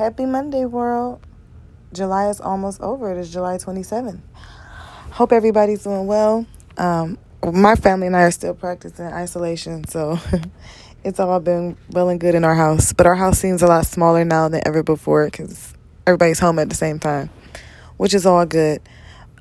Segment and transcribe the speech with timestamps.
[0.00, 1.20] Happy Monday, world.
[1.92, 3.12] July is almost over.
[3.12, 4.22] It is July 27th.
[5.10, 6.46] Hope everybody's doing well.
[6.78, 10.18] Um, my family and I are still practicing isolation, so
[11.04, 12.94] it's all been well and good in our house.
[12.94, 15.74] But our house seems a lot smaller now than ever before because
[16.06, 17.28] everybody's home at the same time,
[17.98, 18.80] which is all good.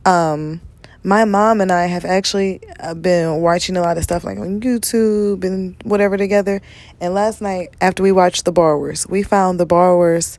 [0.03, 0.59] Um,
[1.03, 4.59] my mom and I have actually uh, been watching a lot of stuff like on
[4.59, 6.61] YouTube and whatever together.
[6.99, 10.37] And last night, after we watched The Borrowers, we found The Borrowers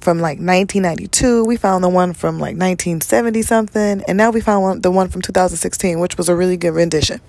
[0.00, 1.44] from like 1992.
[1.44, 4.02] We found the one from like 1970 something.
[4.06, 7.20] And now we found one, the one from 2016, which was a really good rendition.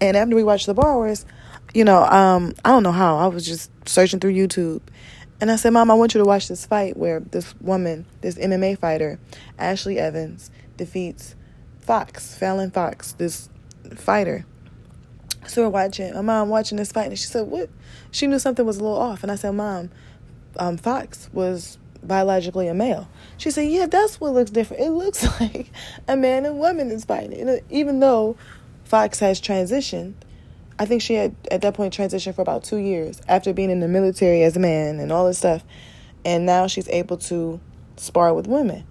[0.00, 1.24] And after we watched The Borrowers,
[1.72, 3.18] you know, um, I don't know how.
[3.18, 4.80] I was just searching through YouTube.
[5.40, 8.36] And I said, Mom, I want you to watch this fight where this woman, this
[8.36, 9.20] MMA fighter,
[9.58, 11.36] Ashley Evans, defeats
[11.92, 13.50] Fox, Fallon Fox, this
[13.94, 14.46] fighter.
[15.46, 17.68] So we're watching, my mom watching this fight, and she said, What?
[18.10, 19.22] She knew something was a little off.
[19.22, 19.90] And I said, Mom,
[20.56, 23.10] um, Fox was biologically a male.
[23.36, 24.84] She said, Yeah, that's what looks different.
[24.84, 25.70] It looks like
[26.08, 27.46] a man and woman is fighting.
[27.46, 28.38] And even though
[28.84, 30.14] Fox has transitioned,
[30.78, 33.80] I think she had at that point transitioned for about two years after being in
[33.80, 35.62] the military as a man and all this stuff.
[36.24, 37.60] And now she's able to
[37.98, 38.84] spar with women.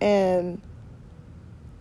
[0.00, 0.60] And,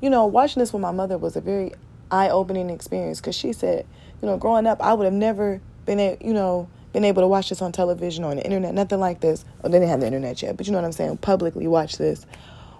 [0.01, 1.71] you know, watching this with my mother was a very
[2.09, 3.85] eye opening experience because she said,
[4.21, 7.27] you know, growing up, I would have never been, a, you know, been able to
[7.27, 9.45] watch this on television or on the internet, nothing like this.
[9.63, 11.17] Oh, they didn't have the internet yet, but you know what I'm saying?
[11.17, 12.25] Publicly watch this,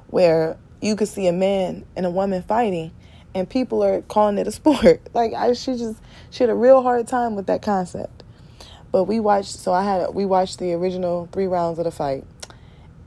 [0.08, 2.91] where you could see a man and a woman fighting,
[3.33, 5.02] and people are calling it a sport.
[5.13, 8.23] Like I, she just she had a real hard time with that concept.
[8.91, 12.25] But we watched, so I had we watched the original three rounds of the fight,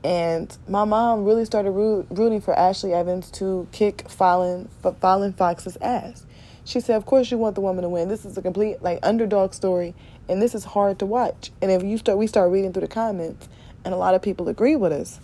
[0.05, 4.69] and my mom really started rooting for Ashley Evans to kick Fallon
[5.01, 6.27] Fallon Fox's ass.
[6.63, 8.07] She said, "Of course you want the woman to win.
[8.07, 9.95] This is a complete like underdog story,
[10.29, 11.51] and this is hard to watch.
[11.59, 13.49] And if you start, we start reading through the comments,
[13.83, 15.19] and a lot of people agree with us.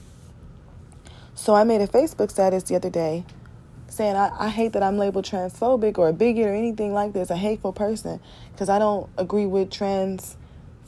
[1.35, 3.23] So I made a Facebook status the other day
[3.87, 7.29] saying I, I hate that I'm labeled transphobic or a bigot or anything like this,
[7.29, 8.19] a hateful person,
[8.51, 10.37] because I don't agree with trans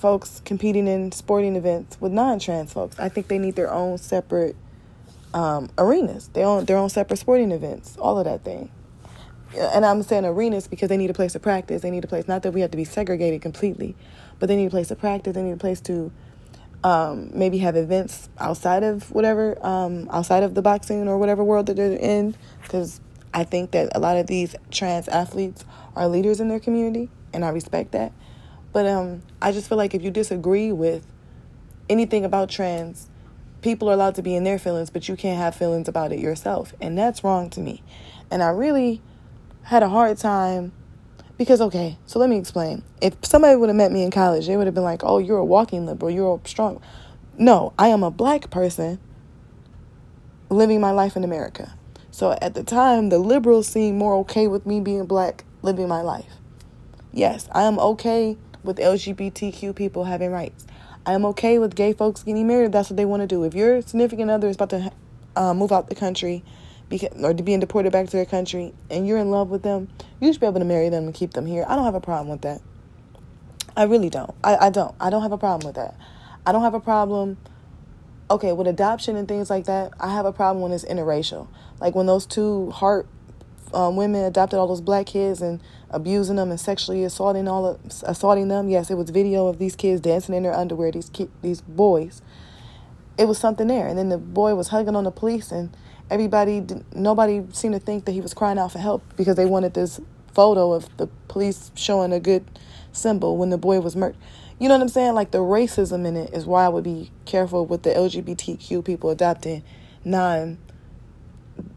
[0.03, 2.99] folks competing in sporting events with non-trans folks.
[2.99, 4.57] I think they need their own separate
[5.33, 8.69] um, arenas, their own their own separate sporting events, all of that thing
[9.57, 11.81] and I'm saying arenas because they need a place to practice.
[11.81, 13.95] They need a place, not that we have to be segregated completely,
[14.39, 15.33] but they need a place to practice.
[15.35, 16.11] They need a place to
[16.83, 21.67] um, maybe have events outside of whatever, um, outside of the boxing or whatever world
[21.67, 22.35] that they're in.
[22.61, 22.99] Because
[23.33, 25.65] I think that a lot of these trans athletes
[25.95, 28.11] are leaders in their community, and I respect that.
[28.73, 31.05] But um, I just feel like if you disagree with
[31.87, 33.07] anything about trans,
[33.61, 36.19] people are allowed to be in their feelings, but you can't have feelings about it
[36.19, 36.73] yourself.
[36.81, 37.83] And that's wrong to me.
[38.31, 39.01] And I really
[39.63, 40.73] had a hard time
[41.37, 42.83] because okay, so let me explain.
[43.01, 45.37] If somebody would have met me in college, they would have been like, "Oh, you're
[45.37, 46.11] a walking liberal.
[46.11, 46.81] You're a strong."
[47.37, 48.99] No, I am a black person
[50.49, 51.73] living my life in America.
[52.11, 56.01] So at the time, the liberals seemed more okay with me being black, living my
[56.01, 56.33] life.
[57.11, 60.65] Yes, I am okay with LGBTQ people having rights.
[61.05, 62.71] I am okay with gay folks getting married.
[62.71, 63.43] That's what they want to do.
[63.43, 64.91] If your significant other is about to
[65.35, 66.43] uh, move out the country
[66.89, 69.89] because, or to being deported back to their country and you're in love with them,
[70.21, 71.65] you should be able to marry them and keep them here.
[71.67, 72.61] I don't have a problem with that.
[73.75, 74.33] I really don't.
[74.43, 74.95] I, I don't.
[74.99, 75.97] I don't have a problem with that.
[76.45, 77.37] I don't have a problem.
[78.29, 81.47] Okay, with adoption and things like that, I have a problem when it's interracial.
[81.79, 83.07] Like when those two Hart
[83.73, 87.79] um, women adopted all those black kids and abusing them and sexually assaulting all of,
[88.03, 88.69] assaulting them.
[88.69, 90.91] Yes, it was video of these kids dancing in their underwear.
[90.91, 92.21] These ki- these boys.
[93.17, 95.75] It was something there, and then the boy was hugging on the police and
[96.09, 96.63] everybody,
[96.93, 99.99] nobody seemed to think that he was crying out for help because they wanted this
[100.33, 102.45] photo of the police showing a good
[102.91, 104.17] symbol when the boy was murdered.
[104.59, 105.13] You know what I'm saying?
[105.13, 109.09] Like the racism in it is why I would be careful with the LGBTQ people
[109.09, 109.63] adopting
[110.05, 110.59] non,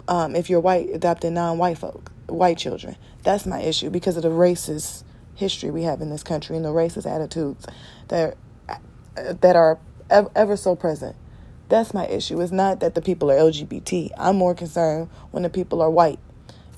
[0.08, 2.96] um, if you're white, adopting non-white folk, white children.
[3.22, 5.04] That's my issue because of the racist
[5.34, 7.66] history we have in this country and the racist attitudes
[8.08, 8.36] that
[9.16, 9.78] that are
[10.10, 11.16] ever so present.
[11.68, 12.40] That's my issue.
[12.40, 14.10] It's not that the people are LGBT.
[14.18, 16.20] I'm more concerned when the people are white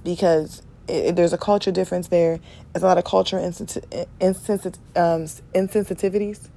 [0.02, 2.40] because it, there's a culture difference there.
[2.72, 5.24] There's a lot of culture insensit- insensit- um,
[5.54, 6.48] insensitivities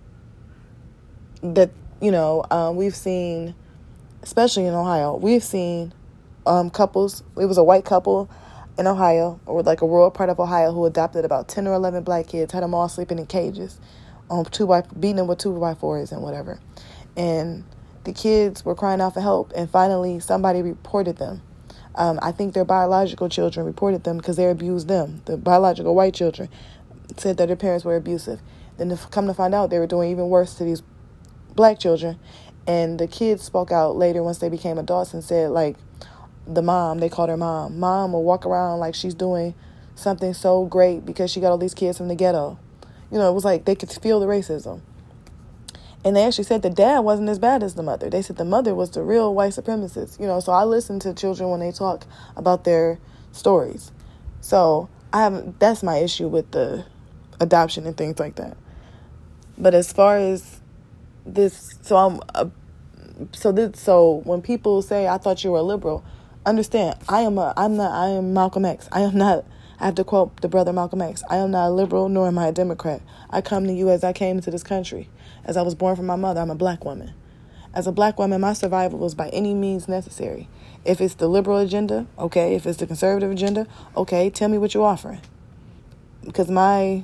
[1.41, 1.71] that,
[2.01, 3.53] you know, um, we've seen,
[4.23, 5.93] especially in Ohio, we've seen
[6.45, 7.23] um, couples.
[7.39, 8.29] It was a white couple
[8.77, 12.03] in Ohio, or like a rural part of Ohio, who adopted about 10 or 11
[12.03, 13.79] black kids, had them all sleeping in cages,
[14.29, 16.59] um, two by, beating them with two by fours and whatever.
[17.17, 17.63] And
[18.03, 21.41] the kids were crying out for help, and finally somebody reported them.
[21.95, 25.21] Um, I think their biological children reported them because they abused them.
[25.25, 26.49] The biological white children
[27.17, 28.39] said that their parents were abusive.
[28.77, 30.81] Then to come to find out, they were doing even worse to these
[31.53, 32.17] black children,
[32.65, 35.75] And the kids spoke out later once they became adults and said, like,
[36.47, 37.79] the mom, they called her mom.
[37.79, 39.53] Mom will walk around like she's doing
[39.95, 42.57] something so great because she got all these kids from the ghetto.
[43.11, 44.81] You know, it was like they could feel the racism.
[46.03, 48.09] And they actually said the dad wasn't as bad as the mother.
[48.09, 50.19] They said the mother was the real white supremacist.
[50.19, 52.05] You know, so I listen to children when they talk
[52.35, 52.97] about their
[53.31, 53.91] stories.
[54.39, 56.85] So I have that's my issue with the
[57.39, 58.57] adoption and things like that.
[59.57, 60.61] But as far as
[61.25, 62.49] this, so I'm, uh,
[63.33, 66.03] so this, so when people say I thought you were a liberal,
[66.45, 68.87] understand I am a, I'm not, I am Malcolm X.
[68.91, 69.45] I am not.
[69.79, 71.23] I have to quote the brother Malcolm X.
[71.29, 73.01] I am not a liberal nor am I a Democrat.
[73.29, 75.09] I come to you as I came into this country.
[75.43, 77.13] As I was born from my mother, I'm a black woman.
[77.73, 80.49] As a black woman, my survival was by any means necessary.
[80.83, 82.55] If it's the liberal agenda, okay.
[82.55, 83.65] If it's the conservative agenda,
[83.95, 84.29] okay.
[84.29, 85.21] Tell me what you're offering.
[86.23, 87.03] Because my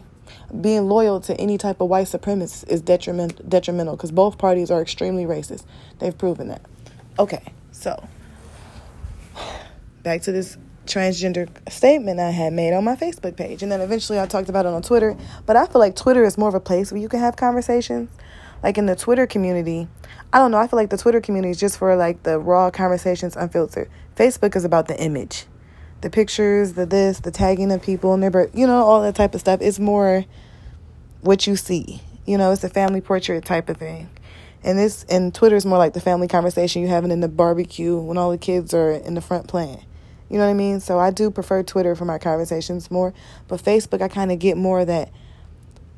[0.61, 4.81] being loyal to any type of white supremacist is detriment, detrimental because both parties are
[4.81, 5.63] extremely racist.
[5.99, 6.61] They've proven that.
[7.17, 8.07] Okay, so
[10.07, 13.61] back to this transgender statement I had made on my Facebook page.
[13.61, 15.17] And then eventually I talked about it on Twitter.
[15.45, 18.09] But I feel like Twitter is more of a place where you can have conversations.
[18.63, 19.87] Like in the Twitter community,
[20.31, 22.71] I don't know, I feel like the Twitter community is just for like the raw
[22.71, 23.89] conversations unfiltered.
[24.15, 25.45] Facebook is about the image
[26.01, 29.15] the pictures, the this, the tagging of people and their birth, you know, all that
[29.15, 29.59] type of stuff.
[29.61, 30.25] It's more
[31.21, 32.01] what you see.
[32.25, 34.09] You know, it's a family portrait type of thing.
[34.63, 37.97] And this and Twitter is more like the family conversation you having in the barbecue
[37.97, 39.83] when all the kids are in the front playing.
[40.29, 40.79] You know what I mean?
[40.79, 43.13] So I do prefer Twitter for my conversations more,
[43.47, 45.11] but Facebook I kind of get more of that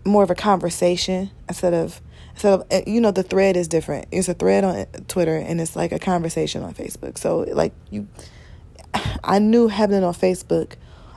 [0.05, 2.01] more of a conversation instead of
[2.33, 4.07] instead of eh, you know the thread is different.
[4.11, 7.17] It's a thread on Twitter and it's like a conversation on Facebook.
[7.17, 8.07] So like you
[9.23, 10.73] I knew having it on Facebook,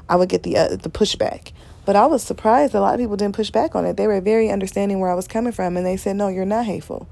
[0.08, 1.52] I would get the uh, the pushback.
[1.84, 3.96] But I was surprised a lot of people didn't push back on it.
[3.96, 6.64] They were very understanding where I was coming from, and they said, "No, you're not
[6.64, 7.08] hateful."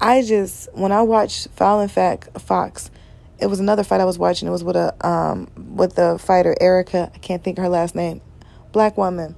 [0.00, 2.90] I just when I watched Fallon Fact Fox,
[3.38, 4.48] it was another fight I was watching.
[4.48, 7.10] It was with a um with the fighter Erica.
[7.14, 8.20] I can't think of her last name,
[8.72, 9.36] black woman.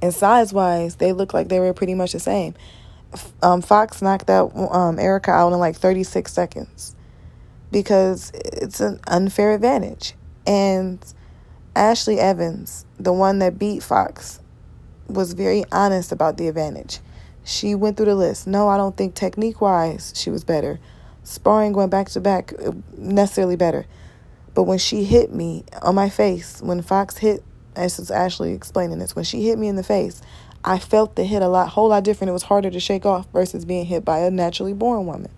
[0.00, 2.54] And size wise, they looked like they were pretty much the same.
[3.42, 6.96] Um, Fox knocked that um, Erica out in like 36 seconds
[7.70, 10.14] because it's an unfair advantage.
[10.46, 11.04] And
[11.76, 14.40] Ashley Evans, the one that beat Fox,
[15.08, 17.00] was very honest about the advantage.
[17.44, 18.46] She went through the list.
[18.46, 20.80] No, I don't think technique wise she was better.
[21.24, 23.86] Sparring going back to back, uh, necessarily better.
[24.54, 27.42] But when she hit me on my face, when Fox hit,
[27.74, 30.20] as is Ashley explaining this, when she hit me in the face,
[30.64, 32.28] I felt the hit a lot, whole lot different.
[32.30, 35.30] It was harder to shake off versus being hit by a naturally born woman.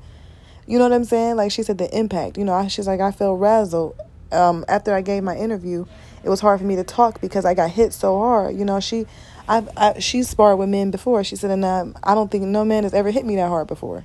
[0.67, 1.37] You know what I'm saying?
[1.37, 2.39] Like she said, the impact.
[2.39, 3.97] You know, she's like, I felt razzled.
[4.33, 5.87] Um, after I gave my interview,
[6.25, 8.57] it was hard for me to talk because I got hit so hard.
[8.57, 9.07] You know, she,
[9.47, 11.23] I've, I, she's sparred with men before.
[11.23, 13.69] She said, and um, I don't think no man has ever hit me that hard
[13.69, 14.05] before.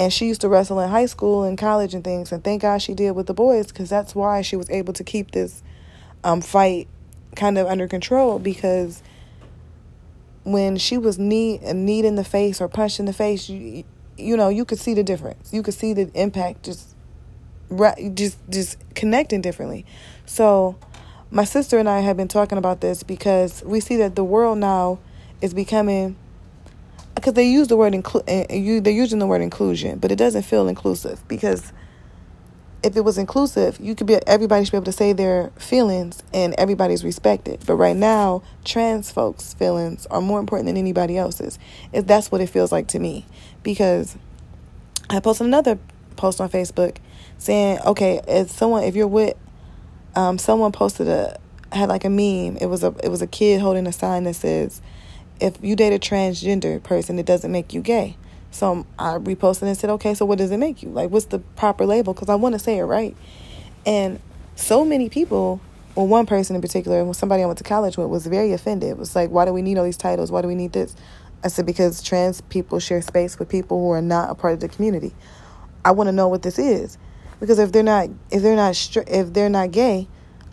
[0.00, 2.32] And she used to wrestle in high school and college and things.
[2.32, 5.04] And thank God she did with the boys because that's why she was able to
[5.04, 5.62] keep this
[6.24, 6.88] um, fight
[7.36, 9.02] kind of under control because
[10.42, 13.84] when she was knee knee in the face or punched in the face, you,
[14.16, 15.52] you know, you could see the difference.
[15.52, 16.96] You could see the impact just
[18.14, 19.84] just just connecting differently.
[20.24, 20.78] So,
[21.30, 24.56] my sister and I have been talking about this because we see that the world
[24.56, 24.98] now
[25.42, 26.16] is becoming
[27.20, 30.68] because they use the word include they're using the word inclusion, but it doesn't feel
[30.68, 31.72] inclusive because
[32.82, 36.22] if it was inclusive, you could be everybody should be able to say their feelings
[36.32, 37.60] and everybody's respected.
[37.66, 41.58] But right now, trans folks' feelings are more important than anybody else's.
[41.92, 43.26] If that's what it feels like to me,
[43.62, 44.16] because
[45.10, 45.78] I posted another
[46.16, 46.96] post on Facebook
[47.38, 49.36] saying, okay, if someone if you're with
[50.16, 51.38] um, someone posted a
[51.72, 52.56] had like a meme.
[52.56, 54.80] It was a it was a kid holding a sign that says,
[55.40, 58.16] if you date a transgender person, it doesn't make you gay.
[58.50, 60.88] So um, I reposted and said, okay, so what does it make you?
[60.90, 62.14] Like, what's the proper label?
[62.14, 63.16] Because I want to say it right.
[63.86, 64.20] And
[64.56, 65.60] so many people,
[65.94, 68.90] well, one person in particular, somebody I went to college with, was very offended.
[68.90, 70.30] It was like, why do we need all these titles?
[70.30, 70.96] Why do we need this?
[71.42, 74.60] I said, because trans people share space with people who are not a part of
[74.60, 75.14] the community.
[75.84, 76.98] I want to know what this is.
[77.38, 80.08] Because if they're not, if they're not, if they're not gay,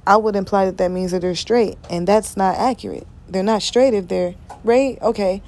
[0.05, 3.05] I would imply that that means that they're straight, and that's not accurate.
[3.29, 4.97] They're not straight if they're right.
[5.01, 5.41] Okay,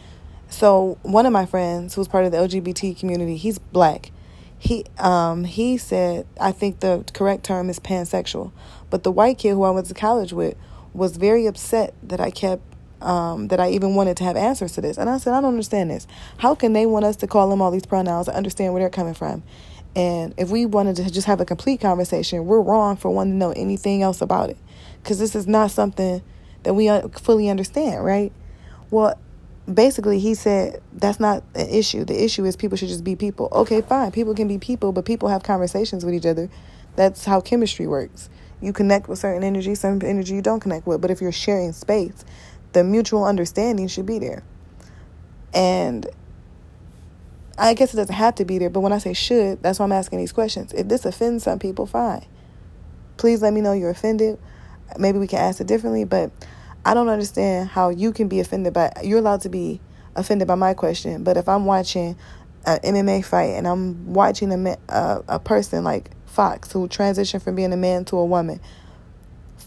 [0.50, 4.12] so one of my friends who's part of the LGBT community, he's black.
[4.58, 8.52] He um he said I think the correct term is pansexual.
[8.90, 10.56] But the white kid who I went to college with
[10.94, 12.64] was very upset that I kept
[13.02, 14.98] um, that I even wanted to have answers to this.
[14.98, 16.08] And I said, I don't understand this.
[16.38, 18.90] How can they want us to call them all these pronouns and understand where they're
[18.90, 19.44] coming from?
[19.96, 23.38] And if we wanted to just have a complete conversation, we're wrong for wanting to
[23.38, 24.58] know anything else about it.
[25.02, 26.22] Because this is not something
[26.64, 28.32] that we uh, fully understand, right?
[28.92, 29.18] Well,
[29.72, 32.04] basically he said that's not an issue.
[32.06, 33.50] The issue is people should just be people.
[33.52, 34.12] Okay, fine.
[34.12, 36.50] People can be people, but people have conversations with each other.
[36.96, 38.30] That's how chemistry works.
[38.62, 41.02] You connect with certain energy, some energy you don't connect with.
[41.02, 42.26] But if you're sharing space,
[42.74, 44.44] the mutual understanding should be there.
[45.54, 46.08] And
[47.58, 49.86] I guess it doesn't have to be there, but when I say should, that's why
[49.86, 50.74] I'm asking these questions.
[50.74, 52.26] If this offends some people, fine.
[53.18, 54.40] Please let me know you're offended.
[54.98, 56.32] Maybe we can ask it differently, but
[56.86, 59.82] I don't understand how you can be offended by you're allowed to be
[60.16, 62.18] offended by my question, but if I'm watching
[62.66, 67.56] an MMA fight and I'm watching a a, a person like Fox who transitioned from
[67.56, 68.60] being a man to a woman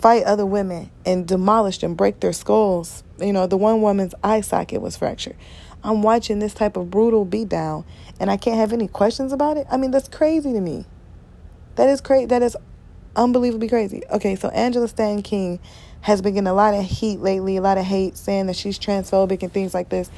[0.03, 3.05] fight other women and demolish them, break their skulls.
[3.21, 5.37] You know, the one woman's eye socket was fractured.
[5.85, 7.85] I'm watching this type of brutal beatdown
[8.19, 9.67] and I can't have any questions about it.
[9.71, 10.87] I mean, that's crazy to me.
[11.77, 12.27] That is crazy.
[12.27, 12.57] That is
[13.17, 14.03] unbelievably crazy.
[14.11, 15.61] Okay, so Angela Stanton-King
[16.03, 18.79] has been getting a lot of heat lately, a lot of hate saying that she's
[18.79, 20.11] transphobic and things like this.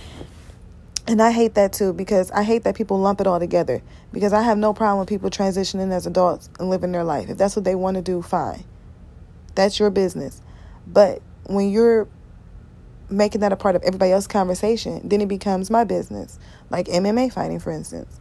[1.07, 3.83] And I hate that too because I hate that people lump it all together.
[4.11, 7.29] Because I have no problem with people transitioning as adults and living their life.
[7.29, 8.65] If that's what they want to do, fine.
[9.55, 10.41] That's your business.
[10.87, 12.09] But when you're
[13.11, 16.39] making that a part of everybody else's conversation, then it becomes my business.
[16.71, 18.19] Like MMA fighting, for instance.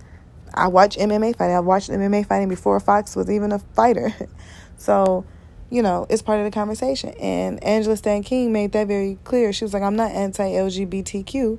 [0.53, 1.55] I watch MMA fighting.
[1.55, 4.13] I watched MMA fighting before Fox was even a fighter.
[4.77, 5.25] so
[5.73, 7.15] you know, it's part of the conversation.
[7.19, 9.51] And Angela Stanton-King made that very clear.
[9.51, 11.57] She was like, I'm not anti LGBTQ.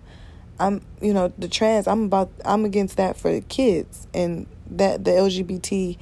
[0.60, 5.10] I'm, you know, the trans, I'm about, I'm against that for kids and that the
[5.10, 5.98] LGBT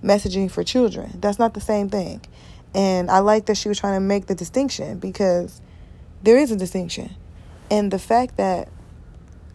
[0.00, 1.18] messaging for children.
[1.20, 2.20] That's not the same thing.
[2.72, 5.60] And I like that she was trying to make the distinction because
[6.22, 7.16] there is a distinction.
[7.68, 8.68] And the fact that,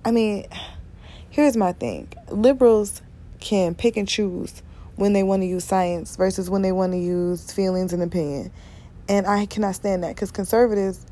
[0.04, 0.48] I mean,
[1.30, 3.02] here's my thing liberals
[3.40, 4.62] can pick and choose
[5.02, 8.52] when they want to use science versus when they want to use feelings and opinion.
[9.10, 11.08] And I cannot stand that because conservatives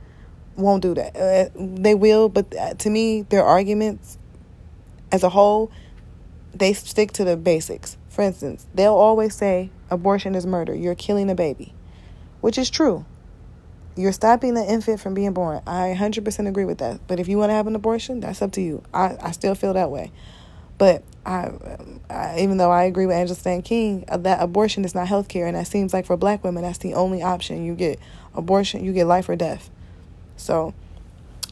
[0.56, 1.18] won't do that.
[1.18, 4.20] Uh, they will, but uh, to me, their arguments
[5.12, 5.72] as a whole,
[6.54, 7.98] they stick to the basics.
[8.10, 10.76] For instance, they'll always say abortion is murder.
[10.76, 11.74] You're killing a baby,
[12.42, 13.08] which is true.
[13.96, 15.64] You're stopping the infant from being born.
[15.66, 17.08] I 100% agree with that.
[17.08, 18.84] But if you want to have an abortion, that's up to you.
[18.94, 20.12] I, I still feel that way.
[20.80, 21.52] But I,
[22.10, 25.46] I, even though I agree with Angela Stanton-King, uh, that abortion is not health care,
[25.46, 27.64] and that seems like for black women, that's the only option.
[27.64, 28.00] You get
[28.34, 29.70] abortion, you get life or death.
[30.38, 30.74] So,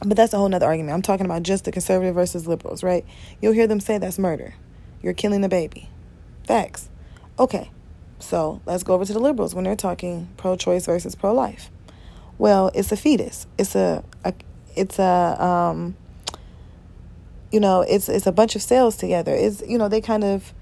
[0.04, 0.94] but that's a whole nother argument.
[0.94, 3.04] I'm talking about just the conservative versus liberals, right?
[3.40, 4.54] You'll hear them say that's murder.
[5.02, 5.90] You're killing a baby.
[6.44, 6.88] Facts.
[7.38, 7.70] Okay,
[8.18, 11.70] so let's go over to the liberals when they're talking pro-choice versus pro-life.
[12.38, 13.46] Well, it's a fetus.
[13.58, 14.32] It's a, a
[14.74, 15.96] it's a um,
[17.50, 19.34] you know, it's it's a bunch of cells together.
[19.34, 20.52] It's you know, they kind of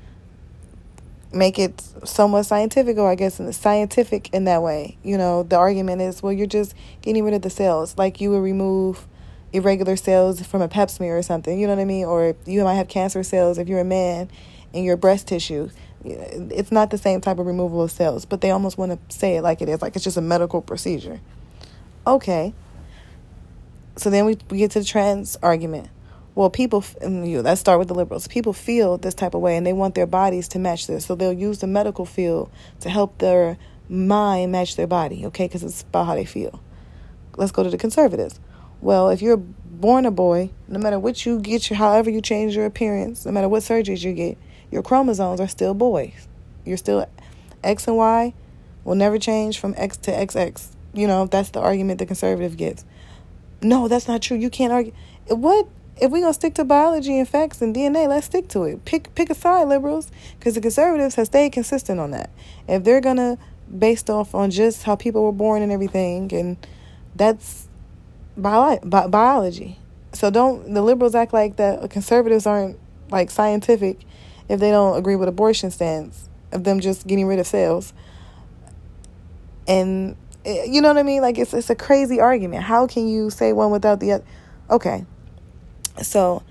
[1.32, 4.96] make it somewhat scientific or I guess in the scientific in that way.
[5.02, 7.96] You know, the argument is well you're just getting rid of the cells.
[7.98, 9.06] Like you would remove
[9.52, 12.04] irregular cells from a pap smear or something, you know what I mean?
[12.04, 14.28] Or you might have cancer cells if you're a man
[14.72, 15.70] in your breast tissue.
[16.04, 19.36] It's not the same type of removal of cells, but they almost want to say
[19.36, 21.20] it like it is, like it's just a medical procedure.
[22.06, 22.54] Okay.
[23.96, 25.88] So then we, we get to the trans argument
[26.36, 28.28] well, people, um, you let's start with the liberals.
[28.28, 31.06] People feel this type of way and they want their bodies to match this.
[31.06, 32.50] So they'll use the medical field
[32.80, 33.56] to help their
[33.88, 35.46] mind match their body, okay?
[35.46, 36.62] Because it's about how they feel.
[37.38, 38.38] Let's go to the conservatives.
[38.82, 42.54] Well, if you're born a boy, no matter what you get, your, however you change
[42.54, 44.36] your appearance, no matter what surgeries you get,
[44.70, 46.28] your chromosomes are still boys.
[46.66, 47.08] You're still
[47.64, 48.34] X and Y
[48.84, 50.68] will never change from X to XX.
[50.92, 52.84] You know, that's the argument the conservative gets.
[53.62, 54.36] No, that's not true.
[54.36, 54.92] You can't argue.
[55.28, 55.66] What?
[55.98, 58.84] If we're gonna stick to biology and facts and DNA, let's stick to it.
[58.84, 62.30] Pick pick a side, liberals, because the conservatives have stayed consistent on that.
[62.68, 63.38] If they're gonna
[63.78, 66.56] based off on just how people were born and everything, and
[67.14, 67.68] that's
[68.36, 69.78] bi- biology.
[70.12, 72.78] So don't the liberals act like that conservatives aren't
[73.10, 74.00] like scientific
[74.48, 77.92] if they don't agree with abortion stance of them just getting rid of cells.
[79.66, 81.22] And eh, you know what I mean?
[81.22, 82.64] Like it's it's a crazy argument.
[82.64, 84.24] How can you say one without the other?
[84.70, 85.04] Okay,
[86.02, 86.42] so,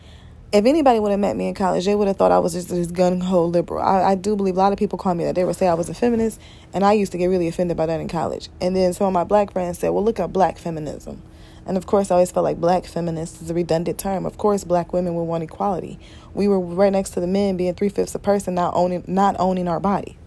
[0.51, 2.69] if anybody would have met me in college, they would have thought I was just
[2.69, 3.83] this gun ho liberal.
[3.83, 5.35] I, I do believe a lot of people call me that.
[5.35, 6.39] They would say I was a feminist,
[6.73, 8.49] and I used to get really offended by that in college.
[8.61, 11.21] And then some of my black friends said, well, look up black feminism.
[11.65, 14.25] And of course, I always felt like black feminist is a redundant term.
[14.25, 15.99] Of course, black women would want equality.
[16.33, 19.35] We were right next to the men being three fifths a person, not owning not
[19.39, 20.17] owning our body.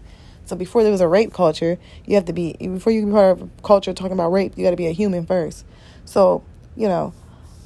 [0.45, 3.13] So before there was a rape culture, you have to be before you can be
[3.13, 5.63] part of a culture talking about rape, you got to be a human first.
[6.03, 6.43] So
[6.75, 7.13] you know,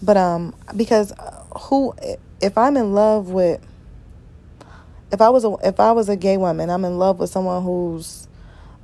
[0.04, 1.14] but um, because
[1.56, 1.94] who
[2.42, 3.66] if I'm in love with
[5.12, 7.64] if I was a if I was a gay woman, I'm in love with someone
[7.64, 8.28] who's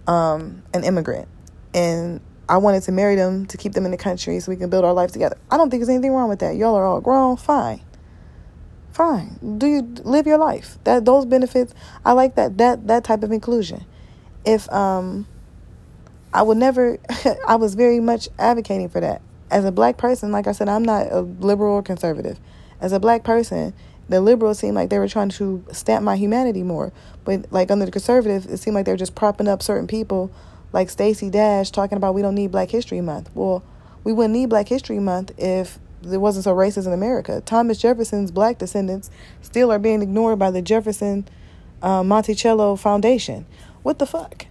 [0.08, 1.28] um, an immigrant,
[1.74, 4.70] and I wanted to marry them to keep them in the country so we can
[4.70, 5.38] build our life together.
[5.50, 6.56] I don't think there's anything wrong with that.
[6.56, 7.82] Y'all are all grown, fine.
[8.92, 9.58] Fine.
[9.58, 10.78] Do you live your life?
[10.84, 11.74] That those benefits,
[12.06, 13.86] I like that that that type of inclusion.
[14.46, 15.28] If um
[16.32, 17.00] I would never
[17.48, 19.22] I was very much advocating for that.
[19.52, 22.40] As a black person, like I said, I'm not a liberal or conservative.
[22.82, 23.74] As a black person,
[24.08, 26.92] the liberals seemed like they were trying to stamp my humanity more.
[27.26, 30.32] But like under the conservative, it seemed like they were just propping up certain people
[30.72, 33.30] like Stacey Dash talking about we don't need Black History Month.
[33.34, 33.64] Well,
[34.04, 37.42] we wouldn't need Black History Month if there wasn't so racist in America.
[37.46, 39.10] Thomas Jefferson's black descendants
[39.42, 41.28] still are being ignored by the Jefferson
[41.82, 43.46] uh, Monticello Foundation.
[43.84, 44.46] What the fuck?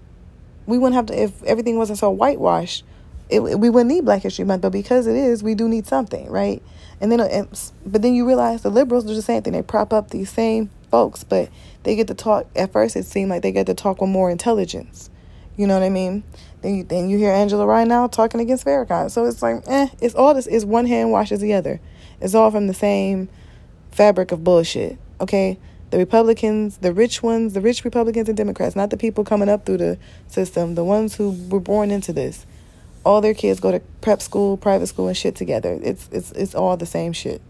[0.67, 2.85] We wouldn't have to if everything wasn't so whitewashed.
[3.29, 6.31] It, we wouldn't need Black History Month, but because it is, we do need something,
[6.31, 6.63] right?
[7.01, 7.49] And then, and,
[7.85, 9.53] but then you realize the liberals do the same thing.
[9.53, 11.51] They prop up these same folks, but
[11.83, 12.47] they get to talk.
[12.57, 15.11] At first, it seemed like they get to talk with more intelligence.
[15.57, 16.23] You know what I mean?
[16.63, 19.11] Then you, then you hear Angela right now talking against Farrakhan.
[19.11, 21.81] So it's like, eh, it's all this is one hand washes the other.
[22.21, 23.29] It's all from the same
[23.91, 24.99] fabric of bullshit.
[25.21, 25.59] Okay?
[25.91, 29.65] The Republicans, the rich ones, the rich Republicans and Democrats, not the people coming up
[29.65, 32.47] through the system, the ones who were born into this.
[33.09, 35.81] All their kids go to prep school, private school, and shit together.
[35.83, 37.41] It's it's it's all the same shit.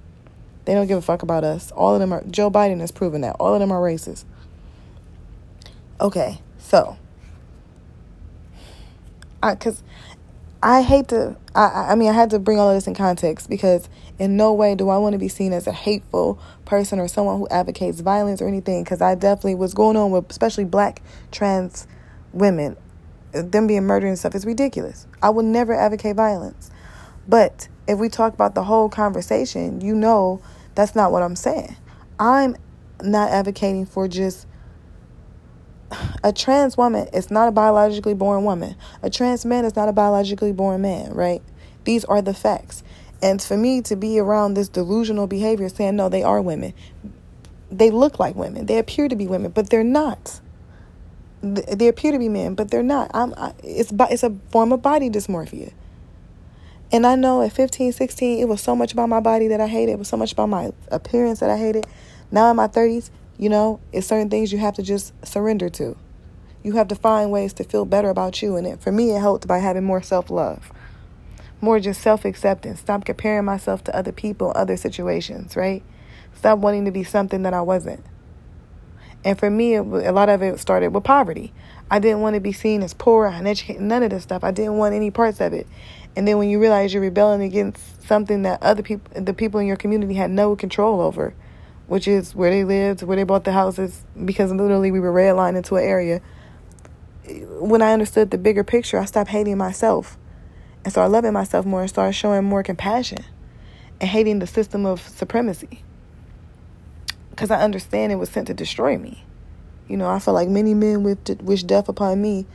[0.67, 1.73] They don't give a fuck about us.
[1.73, 2.23] All of them are.
[2.31, 3.35] Joe Biden has proven that.
[3.41, 4.25] All of them are racist.
[6.00, 6.97] Okay, so
[9.43, 9.83] I because
[10.62, 11.37] I, I hate to.
[11.57, 14.53] I I mean I had to bring all of this in context because in no
[14.53, 17.99] way do I want to be seen as a hateful person or someone who advocates
[17.99, 18.85] violence or anything.
[18.85, 21.88] Because I definitely what's going on with especially black trans
[22.33, 22.77] women,
[23.33, 25.07] them being murdered and stuff is ridiculous.
[25.23, 26.71] I will never advocate violence,
[27.27, 30.41] but if we talk about the whole conversation, you know
[30.75, 31.77] that's not what I'm saying.
[32.19, 32.57] I'm
[33.03, 34.47] not advocating for just
[36.23, 38.77] a trans woman is not a biologically born woman.
[39.03, 41.43] A trans man is not a biologically born man, right?
[41.85, 42.83] These are the facts.
[43.23, 46.75] And for me to be around this delusional behavior saying, no, they are women,
[47.71, 50.41] they look like women, they appear to be women, but they're not.
[51.42, 53.11] They appear to be men, but they're not.
[53.14, 55.72] I'm, I, it's, it's a form of body dysmorphia.
[56.90, 59.66] And I know at 15, 16, it was so much about my body that I
[59.66, 59.92] hated.
[59.92, 61.87] It was so much about my appearance that I hated.
[62.31, 65.96] Now in my 30s, you know, it's certain things you have to just surrender to.
[66.62, 68.57] You have to find ways to feel better about you.
[68.57, 70.72] And it, for me, it helped by having more self love,
[71.61, 72.81] more just self acceptance.
[72.81, 75.83] Stop comparing myself to other people, other situations, right?
[76.35, 78.05] Stop wanting to be something that I wasn't.
[79.24, 81.52] And for me, it, a lot of it started with poverty.
[81.90, 84.44] I didn't want to be seen as poor, uneducated, none of this stuff.
[84.44, 85.66] I didn't want any parts of it.
[86.16, 89.66] And then when you realize you're rebelling against something that other people, the people in
[89.66, 91.35] your community had no control over,
[91.87, 95.57] which is where they lived, where they bought the houses, because literally we were redlined
[95.57, 96.20] into an area.
[97.61, 100.16] When I understood the bigger picture, I stopped hating myself
[100.85, 103.24] and started loving myself more and started showing more compassion
[104.00, 105.83] and hating the system of supremacy.
[107.38, 109.24] Because I understand it was sent to destroy me.
[109.87, 112.46] You know, I feel like many men wish death upon me.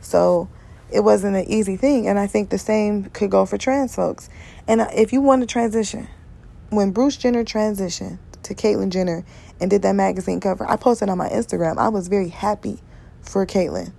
[0.00, 0.50] So
[0.92, 2.06] it wasn't an easy thing.
[2.06, 4.28] And I think the same could go for trans folks.
[4.68, 6.08] And uh, if you want to transition,
[6.68, 9.24] when Bruce Jenner transitioned, to Caitlyn Jenner
[9.60, 10.68] and did that magazine cover.
[10.68, 11.78] I posted on my Instagram.
[11.78, 12.78] I was very happy
[13.22, 13.92] for Caitlyn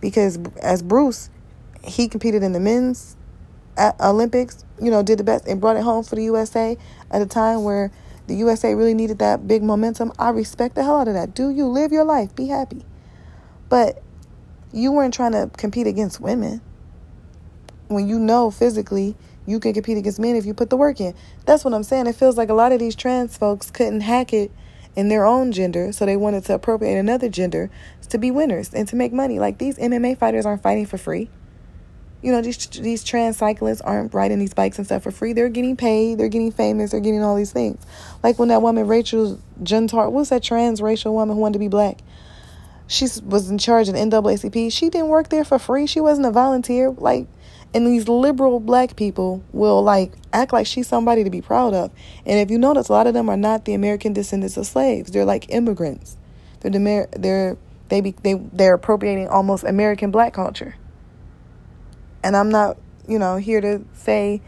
[0.00, 1.30] because as Bruce,
[1.84, 3.16] he competed in the men's
[3.76, 6.76] uh, Olympics, you know, did the best and brought it home for the USA
[7.10, 7.90] at a time where
[8.26, 10.12] the USA really needed that big momentum.
[10.18, 11.34] I respect the hell out of that.
[11.34, 12.34] Do you live your life?
[12.34, 12.84] Be happy.
[13.68, 14.02] But
[14.72, 16.60] you weren't trying to compete against women
[17.88, 21.14] when you know physically you can compete against men if you put the work in.
[21.46, 22.06] That's what I'm saying.
[22.06, 24.50] It feels like a lot of these trans folks couldn't hack it
[24.94, 27.70] in their own gender, so they wanted to appropriate another gender
[28.08, 29.38] to be winners and to make money.
[29.38, 31.28] Like these MMA fighters aren't fighting for free.
[32.22, 35.32] You know, these these trans cyclists aren't riding these bikes and stuff for free.
[35.32, 36.18] They're getting paid.
[36.18, 36.92] They're getting famous.
[36.92, 37.84] They're getting all these things.
[38.22, 41.98] Like when that woman Rachel Jeantar, what's that transracial woman who wanted to be black?
[42.86, 44.72] She was in charge of the NAACP.
[44.72, 45.86] She didn't work there for free.
[45.86, 46.90] She wasn't a volunteer.
[46.90, 47.26] Like
[47.74, 51.90] and these liberal black people will like act like she's somebody to be proud of.
[52.26, 55.10] And if you notice, a lot of them are not the American descendants of slaves.
[55.10, 56.16] They're like immigrants.
[56.60, 57.56] They're the, they're
[57.88, 60.76] they be, they they're appropriating almost American black culture.
[62.22, 62.76] And I'm not,
[63.08, 64.40] you know, here to say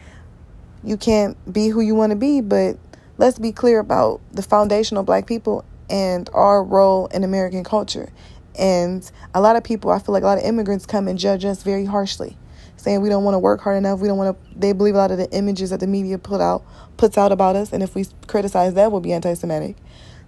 [0.82, 2.78] you can't be who you want to be, but
[3.18, 8.12] let's be clear about the foundational black people and our role in American culture.
[8.58, 11.44] And a lot of people, I feel like a lot of immigrants come and judge
[11.44, 12.36] us very harshly
[12.76, 14.00] saying we don't want to work hard enough.
[14.00, 14.58] We don't want to.
[14.58, 16.64] They believe a lot of the images that the media put out
[16.96, 19.76] puts out about us, and if we criticize that, we'll be anti-Semitic.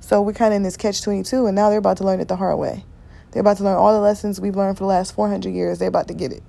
[0.00, 2.36] So we're kind of in this catch-22, and now they're about to learn it the
[2.36, 2.84] hard way.
[3.30, 5.78] They're about to learn all the lessons we've learned for the last 400 years.
[5.78, 6.42] They're about to get it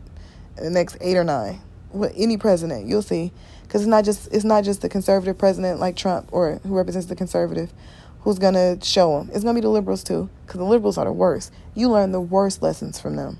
[0.61, 1.61] the next eight or nine.
[1.91, 2.87] with any president.
[2.87, 3.31] You'll see,
[3.63, 7.07] because it's not just it's not just the conservative president like Trump or who represents
[7.07, 7.73] the conservative
[8.21, 9.29] who's gonna show them.
[9.33, 11.51] It's gonna be the liberals too, because the liberals are the worst.
[11.75, 13.39] You learn the worst lessons from them.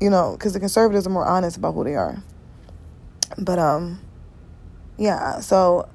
[0.00, 2.22] You know, because the conservatives are more honest about who they are.
[3.36, 4.00] But um,
[4.96, 5.40] yeah.
[5.40, 5.88] So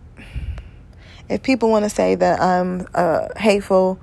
[1.30, 4.00] if people want to say that I'm uh, hateful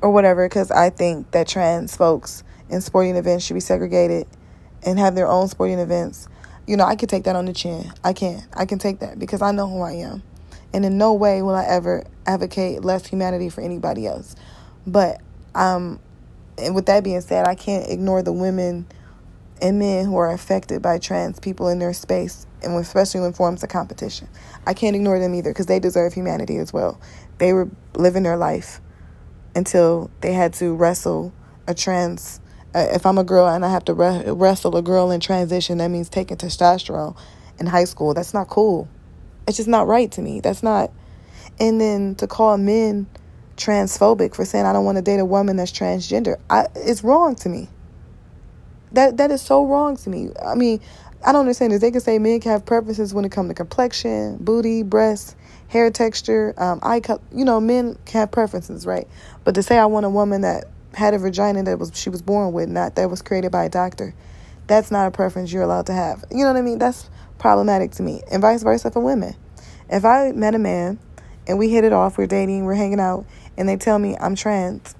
[0.00, 4.26] or whatever, because I think that trans folks in sporting events should be segregated
[4.84, 6.28] and have their own sporting events,
[6.66, 7.92] you know, I can take that on the chin.
[8.04, 8.42] I can.
[8.54, 10.22] I can take that because I know who I am.
[10.72, 14.36] And in no way will I ever advocate less humanity for anybody else.
[14.86, 15.20] But
[15.54, 15.98] um
[16.58, 18.86] and with that being said, I can't ignore the women
[19.62, 23.62] and men who are affected by trans people in their space and especially when forms
[23.62, 24.28] of competition.
[24.66, 27.00] I can't ignore them either because they deserve humanity as well.
[27.38, 28.80] They were living their life
[29.54, 31.32] until they had to wrestle
[31.66, 32.39] a trans.
[32.74, 35.78] Uh, if I'm a girl and I have to re- wrestle a girl in transition,
[35.78, 37.16] that means taking testosterone
[37.58, 38.14] in high school.
[38.14, 38.88] That's not cool.
[39.48, 40.40] It's just not right to me.
[40.40, 40.90] That's not.
[41.58, 43.06] And then to call men
[43.56, 47.34] transphobic for saying I don't want to date a woman that's transgender, I, it's wrong
[47.36, 47.68] to me.
[48.92, 50.30] That that is so wrong to me.
[50.44, 50.80] I mean,
[51.24, 51.80] I don't understand this.
[51.80, 55.36] They can say men can have preferences when it comes to complexion, booty, breasts,
[55.68, 57.20] hair texture, um, eye color.
[57.32, 59.06] You know, men can have preferences, right?
[59.44, 62.22] But to say I want a woman that had a vagina that was she was
[62.22, 64.14] born with, not that was created by a doctor,
[64.66, 66.24] that's not a preference you're allowed to have.
[66.30, 66.78] You know what I mean?
[66.78, 69.34] That's problematic to me, and vice versa for women.
[69.88, 70.98] If I met a man
[71.46, 73.26] and we hit it off, we're dating, we're hanging out,
[73.56, 74.94] and they tell me I'm trans,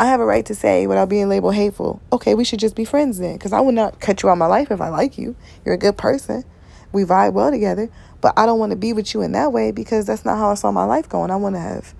[0.00, 2.84] I have a right to say without being labeled hateful, okay, we should just be
[2.84, 3.34] friends then.
[3.34, 5.34] Because I would not cut you out of my life if I like you.
[5.64, 6.44] You're a good person.
[6.92, 7.90] We vibe well together.
[8.20, 10.50] But I don't want to be with you in that way because that's not how
[10.50, 11.32] I saw my life going.
[11.32, 11.94] I want to have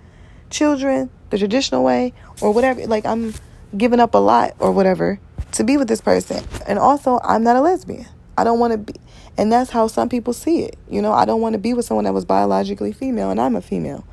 [0.48, 2.86] children the traditional way or whatever.
[2.86, 3.34] Like I'm
[3.76, 5.20] giving up a lot or whatever
[5.52, 6.44] to be with this person.
[6.66, 8.06] And also, I'm not a lesbian.
[8.36, 8.94] I don't want to be.
[9.36, 10.76] And that's how some people see it.
[10.88, 13.56] You know, I don't want to be with someone that was biologically female and I'm
[13.56, 14.04] a female.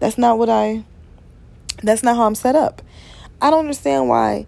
[0.00, 0.84] That's not what I
[1.82, 2.82] that's not how I'm set up.
[3.40, 4.46] I don't understand why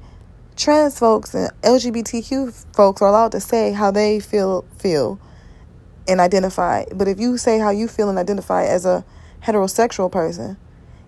[0.56, 5.20] trans folks and LGBTQ folks are allowed to say how they feel feel
[6.08, 6.84] and identify.
[6.92, 9.04] But if you say how you feel and identify as a
[9.44, 10.56] heterosexual person,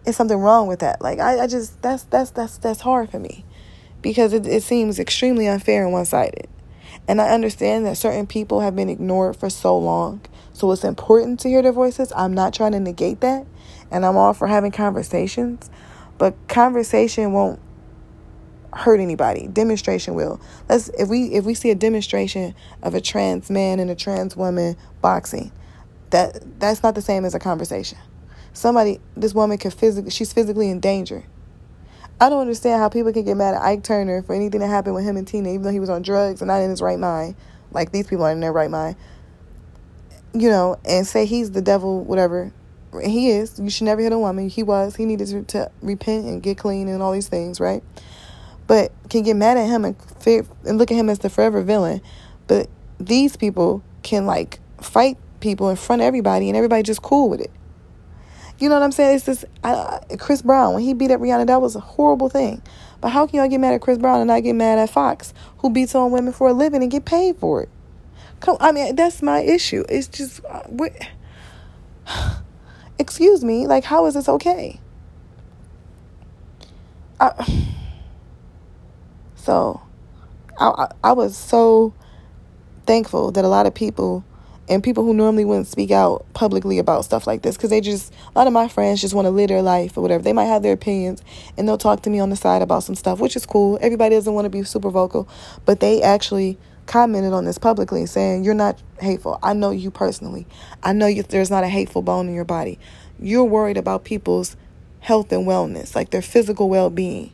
[0.05, 1.01] it's something wrong with that.
[1.01, 3.45] Like I, I just that's that's that's that's hard for me.
[4.01, 6.49] Because it, it seems extremely unfair and one sided.
[7.07, 10.21] And I understand that certain people have been ignored for so long.
[10.53, 12.13] So it's important to hear their voices.
[12.15, 13.47] I'm not trying to negate that.
[13.91, 15.71] And I'm all for having conversations.
[16.19, 17.61] But conversation won't
[18.73, 19.47] hurt anybody.
[19.49, 20.41] Demonstration will.
[20.69, 24.37] Let's if we if we see a demonstration of a trans man and a trans
[24.37, 25.53] woman boxing,
[26.11, 27.99] that that's not the same as a conversation.
[28.53, 31.25] Somebody this woman can physically she's physically in danger.
[32.21, 34.95] I don't understand how people can get mad at Ike Turner for anything that happened
[34.95, 36.99] with him and Tina, even though he was on drugs and not in his right
[36.99, 37.35] mind.
[37.73, 38.97] Like these people are in their right mind.
[40.35, 42.53] You know, and say he's the devil, whatever
[43.05, 43.59] he is.
[43.59, 44.49] You should never hit a woman.
[44.49, 44.97] He was.
[44.97, 47.83] He needed to, to repent and get clean and all these things, right?
[48.67, 49.97] But can get mad at him and
[50.65, 52.01] and look at him as the forever villain.
[52.47, 52.69] But
[53.01, 57.41] these people can like fight people in front of everybody, and everybody just cool with
[57.41, 57.51] it.
[58.59, 59.21] You know what I'm saying?
[59.27, 61.47] It's I, Chris Brown when he beat up Rihanna.
[61.47, 62.63] That was a horrible thing.
[63.01, 65.35] But how can y'all get mad at Chris Brown and not get mad at Fox,
[65.59, 67.69] who beats on women for a living and get paid for it?
[68.41, 69.85] Come, I mean that's my issue.
[69.89, 70.45] It's just.
[70.45, 70.63] Uh,
[72.99, 74.79] Excuse me, like, how is this okay?
[77.19, 77.67] I,
[79.35, 79.81] so,
[80.59, 81.95] I, I was so
[82.87, 84.25] thankful that a lot of people
[84.73, 88.13] and people who normally wouldn't speak out publicly about stuff like this because they just
[88.35, 90.47] a lot of my friends just want to live their life or whatever they might
[90.47, 91.23] have their opinions
[91.57, 94.15] and they'll talk to me on the side about some stuff which is cool everybody
[94.15, 95.29] doesn't want to be super vocal
[95.65, 99.39] but they actually commented on this publicly saying you're not hateful.
[99.43, 100.47] I know you personally.
[100.83, 102.79] I know you, there's not a hateful bone in your body.
[103.19, 104.57] You're worried about people's
[105.01, 107.33] health and wellness, like their physical well-being.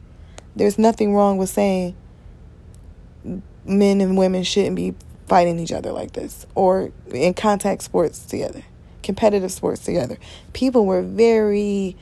[0.57, 1.97] There's nothing wrong with saying
[3.65, 4.95] men and women shouldn't be
[5.29, 8.63] fighting each other like this or in contact sports together,
[9.03, 10.17] competitive sports together.
[10.53, 11.97] People were very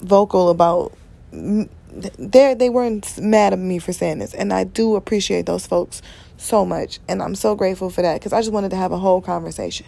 [0.00, 0.92] vocal about
[1.32, 6.00] they they weren't mad at me for saying this and I do appreciate those folks
[6.36, 7.00] so much.
[7.08, 9.86] And I'm so grateful for that because I just wanted to have a whole conversation.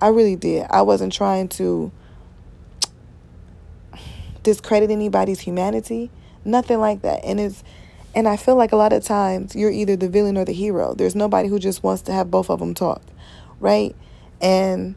[0.00, 0.66] I really did.
[0.70, 1.92] I wasn't trying to
[4.42, 6.10] discredit anybody's humanity,
[6.44, 7.24] nothing like that.
[7.24, 7.62] And it's
[8.14, 10.94] and I feel like a lot of times you're either the villain or the hero.
[10.94, 13.02] There's nobody who just wants to have both of them talk,
[13.60, 13.96] right?
[14.40, 14.94] And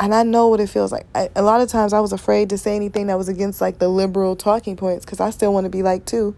[0.00, 1.06] and I know what it feels like.
[1.14, 3.78] I, a lot of times I was afraid to say anything that was against like
[3.78, 6.34] the liberal talking points because I still want to be liked too.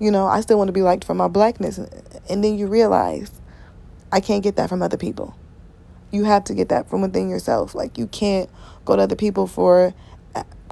[0.00, 1.78] You know, I still want to be liked for my blackness.
[2.28, 3.30] And then you realize
[4.10, 5.36] I can't get that from other people.
[6.10, 7.74] You have to get that from within yourself.
[7.74, 8.50] Like you can't
[8.84, 9.94] go to other people for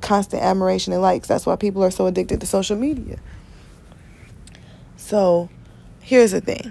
[0.00, 1.28] constant admiration and likes.
[1.28, 3.18] That's why people are so addicted to social media.
[5.08, 5.48] So,
[6.00, 6.70] here's the thing.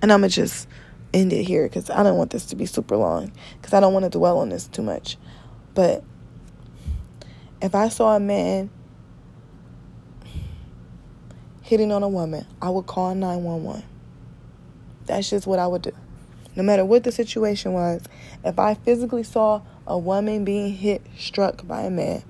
[0.00, 0.66] And I'm going to just
[1.12, 3.92] end it here because I don't want this to be super long because I don't
[3.92, 5.18] want to dwell on this too much.
[5.74, 6.02] But
[7.60, 8.70] if I saw a man
[11.60, 13.82] hitting on a woman, I would call 911.
[15.04, 15.92] That's just what I would do.
[16.54, 18.02] No matter what the situation was,
[18.42, 22.22] if I physically saw a woman being hit, struck by a man,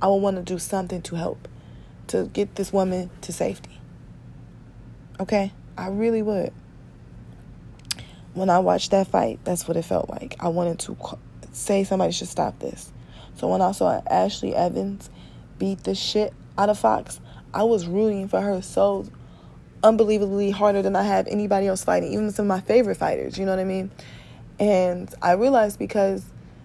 [0.00, 1.46] I would want to do something to help
[2.08, 3.80] to get this woman to safety.
[5.20, 5.52] Okay?
[5.76, 6.52] I really would.
[8.34, 10.36] When I watched that fight, that's what it felt like.
[10.40, 10.96] I wanted to
[11.52, 12.92] say somebody should stop this.
[13.34, 15.10] So when I saw Ashley Evans
[15.58, 17.20] beat the shit out of Fox,
[17.52, 19.06] I was rooting for her so
[19.82, 23.44] unbelievably harder than I have anybody else fighting, even some of my favorite fighters, you
[23.44, 23.90] know what I mean?
[24.58, 26.24] And I realized because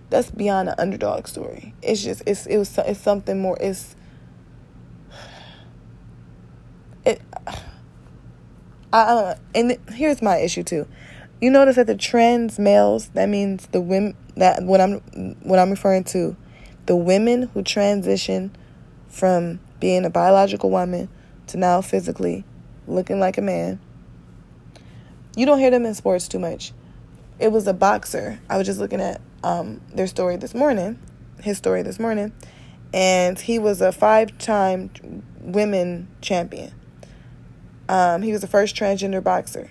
[0.09, 1.73] that's beyond an underdog story.
[1.81, 3.95] It's just it's it was it's something more it's
[7.05, 7.21] it
[8.93, 9.35] I.
[9.55, 10.87] And here's my issue too.
[11.39, 14.99] You notice that the trans males, that means the women that what I'm
[15.41, 16.35] what I'm referring to,
[16.85, 18.55] the women who transition
[19.07, 21.09] from being a biological woman
[21.47, 22.45] to now physically
[22.87, 23.79] looking like a man.
[25.35, 26.73] You don't hear them in sports too much.
[27.39, 28.39] It was a boxer.
[28.49, 30.99] I was just looking at um, their story this morning,
[31.41, 32.33] his story this morning,
[32.93, 36.73] and he was a five-time women champion.
[37.91, 39.69] Um, he was the first transgender boxer,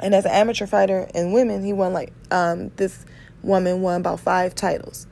[0.00, 3.04] and as an amateur fighter in women, he won like um, this
[3.42, 5.06] woman won about five titles,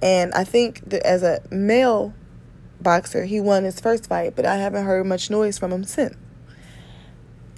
[0.00, 2.14] and I think that as a male
[2.80, 6.16] boxer, he won his first fight, but I haven't heard much noise from him since.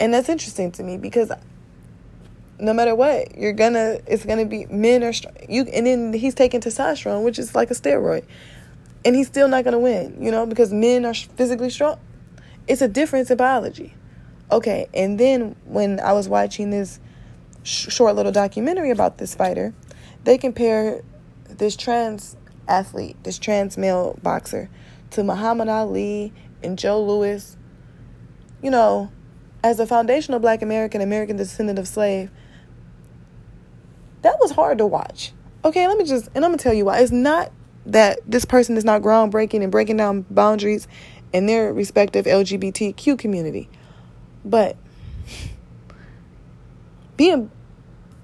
[0.00, 1.30] And that's interesting to me because
[2.58, 5.12] no matter what, you're gonna it's gonna be men are
[5.48, 8.24] you and then he's taking testosterone, which is like a steroid,
[9.04, 12.00] and he's still not gonna win, you know, because men are physically strong.
[12.66, 13.94] It's a difference in biology.
[14.52, 16.98] Okay, and then when I was watching this
[17.62, 19.72] sh- short little documentary about this fighter,
[20.24, 21.02] they compare
[21.48, 22.36] this trans
[22.68, 24.68] athlete, this trans male boxer,
[25.10, 27.56] to Muhammad Ali and Joe Louis.
[28.62, 29.10] You know,
[29.62, 32.30] as a foundational black American, American descendant of slave,
[34.22, 35.32] that was hard to watch.
[35.64, 37.00] Okay, let me just, and I'm gonna tell you why.
[37.00, 37.52] It's not
[37.86, 40.86] that this person is not groundbreaking and breaking down boundaries
[41.32, 43.68] in their respective LGBTQ community,
[44.44, 44.76] but
[47.16, 47.50] being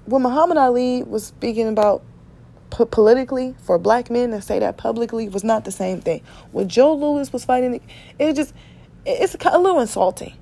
[0.05, 2.03] when Muhammad Ali was speaking about
[2.71, 6.21] p- politically for black men to say that publicly was not the same thing.
[6.51, 7.81] When Joe Louis was fighting, it,
[8.19, 8.53] it just
[9.05, 10.33] it's a little insulting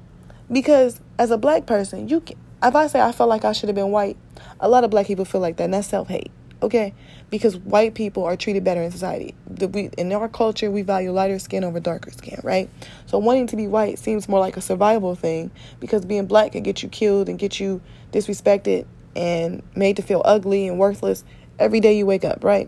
[0.52, 3.70] because as a black person, you can, if I say I felt like I should
[3.70, 4.18] have been white,
[4.60, 6.32] a lot of black people feel like that, and that's self hate.
[6.66, 6.96] Okay,
[7.30, 9.36] because white people are treated better in society.
[9.48, 12.72] The, we, in our culture, we value lighter skin over darker skin, right?
[13.06, 16.64] So wanting to be white seems more like a survival thing because being black can
[16.64, 21.24] get you killed and get you disrespected and made to feel ugly and worthless
[21.60, 22.68] every day you wake up, right?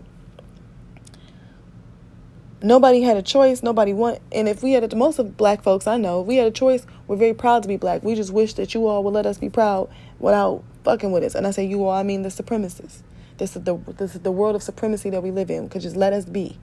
[2.62, 3.64] Nobody had a choice.
[3.64, 6.36] Nobody want, and if we had a, most of black folks I know, if we
[6.36, 8.04] had a choice, we're very proud to be black.
[8.04, 11.34] We just wish that you all would let us be proud without fucking with us.
[11.34, 13.02] And I say you all, I mean the supremacists.
[13.38, 15.68] This is the this is the world of supremacy that we live in.
[15.68, 16.58] Could just let us be,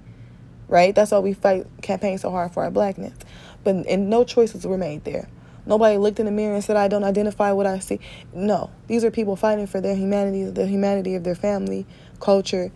[0.68, 0.94] right?
[0.94, 3.18] That's why we fight campaign so hard for our blackness.
[3.64, 5.28] But and no choices were made there.
[5.66, 8.00] Nobody looked in the mirror and said, I don't identify what I see.
[8.34, 8.70] No.
[8.88, 11.88] These are people fighting for their humanity, the humanity of their family,
[12.20, 12.72] culture.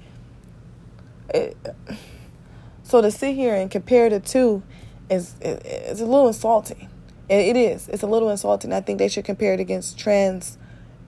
[1.31, 1.55] It,
[2.81, 4.63] so to sit here and compare the two
[5.09, 6.89] is it's a little insulting.
[7.29, 7.87] It is.
[7.89, 8.73] It's a little insulting.
[8.73, 10.57] I think they should compare it against trans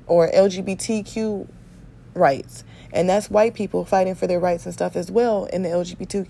[0.05, 1.47] or LGBTQ
[2.13, 2.63] rights.
[2.93, 6.29] And that's white people fighting for their rights and stuff as well in the LGBT,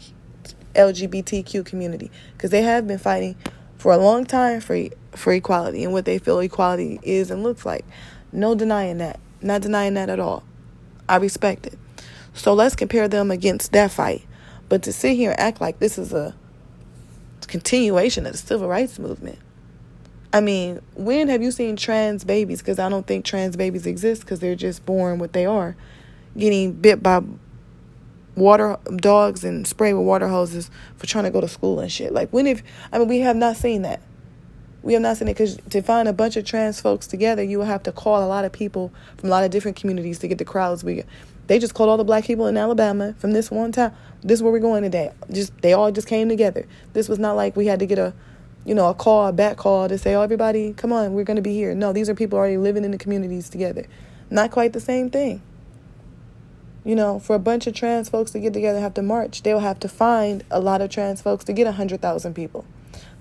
[0.76, 3.36] LGBTQ community because they have been fighting
[3.78, 4.78] for a long time for
[5.12, 7.86] for equality and what they feel equality is and looks like.
[8.32, 9.20] No denying that.
[9.42, 10.44] Not denying that at all.
[11.10, 11.78] I respect it.
[12.34, 14.26] So let's compare them against that fight.
[14.70, 16.34] But to sit here and act like this is a
[17.48, 19.40] continuation of the civil rights movement.
[20.32, 22.62] I mean, when have you seen trans babies?
[22.62, 25.76] Because I don't think trans babies exist because they're just born what they are,
[26.38, 27.22] getting bit by
[28.36, 32.14] water dogs and spray with water hoses for trying to go to school and shit.
[32.14, 34.02] Like when if I mean we have not seen that.
[34.84, 37.60] We have not seen it because to find a bunch of trans folks together, you
[37.60, 40.28] will have to call a lot of people from a lot of different communities to
[40.28, 41.04] get the crowds we.
[41.46, 43.94] They just called all the black people in Alabama from this one town.
[44.24, 45.12] This is where we're going today.
[45.32, 46.66] Just they all just came together.
[46.94, 48.14] This was not like we had to get a
[48.66, 51.36] you know, a call, a back call to say, oh, everybody, come on, we're going
[51.36, 51.74] to be here.
[51.74, 53.86] No, these are people already living in the communities together.
[54.30, 55.42] Not quite the same thing.
[56.84, 59.44] You know, for a bunch of trans folks to get together and have to march,
[59.44, 62.66] they'll have to find a lot of trans folks to get 100,000 people.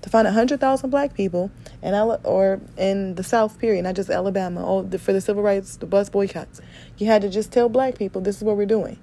[0.01, 1.51] To find 100,000 black people,
[1.83, 5.77] in or in the South, period, not just Alabama, all the, for the civil rights,
[5.77, 6.59] the bus boycotts,
[6.97, 8.97] you had to just tell black people this is what we're doing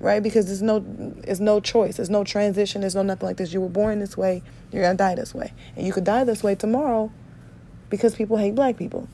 [0.00, 0.22] right?
[0.22, 3.52] Because there's no there's no choice, there's no transition, there's no nothing like this.
[3.52, 6.42] You were born this way, you're gonna die this way, and you could die this
[6.42, 7.10] way tomorrow
[7.90, 9.08] because people hate black people.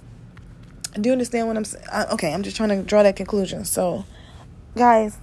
[0.94, 1.84] Do you understand what I'm saying?
[2.12, 3.64] Okay, I'm just trying to draw that conclusion.
[3.64, 4.04] So,
[4.74, 5.18] guys,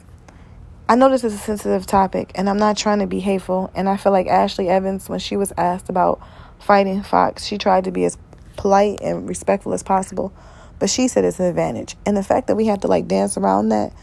[0.87, 3.71] I know this is a sensitive topic, and I'm not trying to be hateful.
[3.73, 6.21] And I feel like Ashley Evans, when she was asked about
[6.59, 8.17] fighting Fox, she tried to be as
[8.57, 10.33] polite and respectful as possible,
[10.77, 11.95] but she said it's an advantage.
[12.05, 13.93] And the fact that we have to like dance around that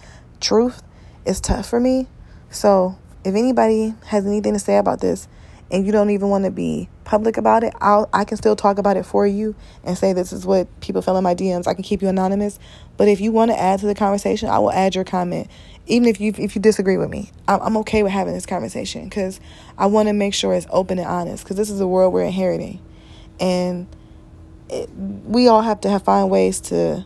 [0.41, 0.83] truth
[1.25, 2.09] is tough for me.
[2.51, 5.29] So if anybody has anything to say about this
[5.71, 8.79] and you don't even want to be public about it, I'll I can still talk
[8.79, 11.67] about it for you and say this is what people feel in my DMs.
[11.67, 12.59] I can keep you anonymous.
[12.97, 15.49] But if you want to add to the conversation, I will add your comment.
[15.87, 19.41] Even if you if you disagree with me, I'm okay with having this conversation because
[19.79, 22.25] I want to make sure it's open and honest because this is the world we're
[22.25, 22.81] inheriting,
[23.39, 23.87] and
[24.69, 27.05] it, we all have to have find ways to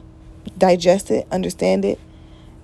[0.57, 1.99] digest it, understand it.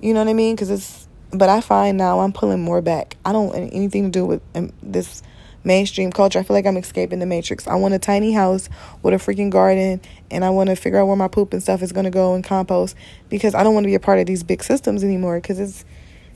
[0.01, 0.55] You know what I mean?
[0.55, 3.17] Because it's but I find now I'm pulling more back.
[3.25, 5.23] I don't anything to do with um, this
[5.67, 6.39] mainstream culture.
[6.39, 7.67] I feel like I'm escaping the matrix.
[7.67, 8.69] I want a tiny house
[9.03, 10.01] with a freaking garden
[10.31, 12.35] and I want to figure out where my poop and stuff is going to go
[12.35, 12.97] and compost
[13.29, 15.85] because I don't want to be a part of these big systems anymore because it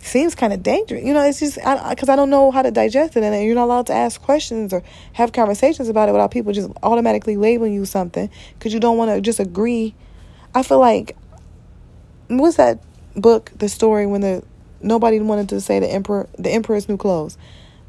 [0.05, 1.05] seems kind of dangerous.
[1.05, 3.55] You know, it's just because I, I, don't know how to digest it and you're
[3.55, 4.83] not allowed to ask questions or
[5.15, 9.11] have conversations about it without people just automatically labeling you something because you don't want
[9.11, 9.95] to just agree.
[10.55, 11.17] I feel like
[12.29, 12.83] what's that
[13.15, 14.43] book, the story when the
[14.83, 17.37] Nobody wanted to say the emperor the emperor's new clothes.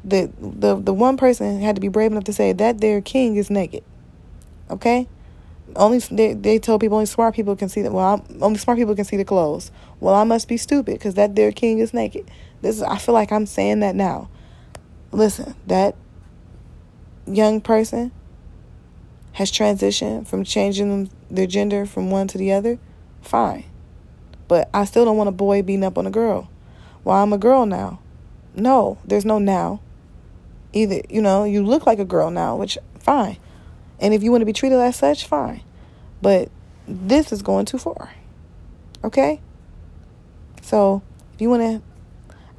[0.04, 3.36] The the the one person had to be brave enough to say that their king
[3.36, 3.84] is naked.
[4.70, 5.08] Okay?
[5.76, 7.92] Only they they told people only smart people can see that.
[7.92, 9.70] Well, I'm, only smart people can see the clothes.
[10.00, 12.30] Well, I must be stupid because that their king is naked.
[12.60, 14.28] This is, I feel like I'm saying that now.
[15.12, 15.94] Listen, that
[17.26, 18.12] young person
[19.32, 22.78] has transitioned from changing their gender from one to the other.
[23.22, 23.64] Fine,
[24.48, 26.48] but I still don't want a boy beating up on a girl
[27.04, 27.98] well, I'm a girl now.
[28.54, 29.80] No, there's no now.
[30.72, 33.36] Either, you know, you look like a girl now, which fine.
[34.00, 35.62] And if you want to be treated as such, fine.
[36.20, 36.50] But
[36.88, 38.12] this is going too far.
[39.04, 39.40] Okay?
[40.62, 41.02] So,
[41.34, 41.82] if you want to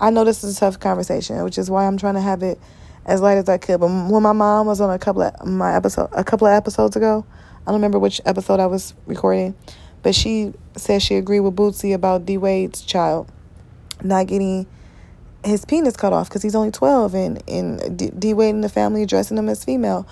[0.03, 2.59] I know this is a tough conversation, which is why I'm trying to have it
[3.05, 3.79] as light as I could.
[3.79, 6.97] But when my mom was on a couple of my episode a couple of episodes
[6.97, 7.25] ago,
[7.61, 9.55] I don't remember which episode I was recording,
[10.01, 13.31] but she said she agreed with Boosie about D Wade's child
[14.03, 14.67] not getting
[15.43, 19.03] his penis cut off because he's only 12 and, and D, Wade and the family
[19.03, 20.07] addressing him as female.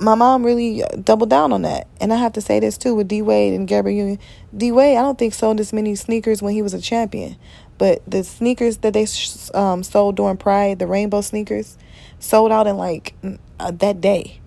[0.00, 1.86] My mom really doubled down on that.
[2.00, 4.18] And I have to say this too with D Wade and Gabrielle Union.
[4.56, 7.36] D Wade, I don't think sold as many sneakers when he was a champion.
[7.78, 9.06] But the sneakers that they
[9.54, 11.76] um, sold during Pride, the rainbow sneakers,
[12.18, 13.14] sold out in like
[13.60, 14.40] uh, that day.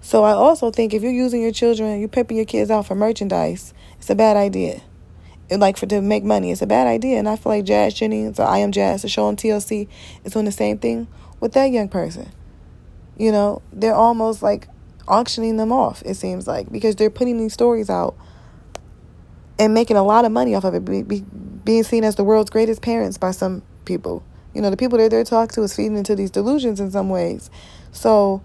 [0.00, 2.94] So I also think if you're using your children, you're pimping your kids out for
[2.94, 4.82] merchandise, it's a bad idea
[5.50, 6.50] like for to make money.
[6.50, 7.18] It's a bad idea.
[7.18, 9.88] And I feel like Jazz Jennings or I Am Jazz, the show on TLC,
[10.24, 11.08] is doing the same thing
[11.40, 12.30] with that young person.
[13.16, 14.68] You know, they're almost like
[15.08, 18.16] auctioning them off, it seems like, because they're putting these stories out
[19.58, 21.24] and making a lot of money off of it, be, be,
[21.64, 24.22] being seen as the world's greatest parents by some people.
[24.52, 27.08] You know, the people that they're talking to is feeding into these delusions in some
[27.08, 27.50] ways.
[27.92, 28.42] So,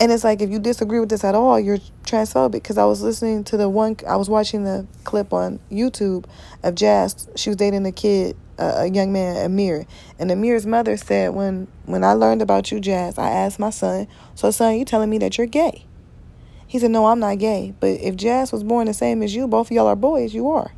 [0.00, 2.52] and it's like if you disagree with this at all, you're transphobic.
[2.52, 6.24] Because I was listening to the one, I was watching the clip on YouTube
[6.62, 7.28] of Jazz.
[7.36, 9.86] She was dating a kid, uh, a young man, Amir,
[10.18, 14.08] and Amir's mother said, "When when I learned about you, Jazz, I asked my son,
[14.34, 15.84] so son, you telling me that you're gay?"
[16.66, 17.74] He said, "No, I'm not gay.
[17.78, 20.32] But if Jazz was born the same as you, both of y'all are boys.
[20.32, 20.72] You are."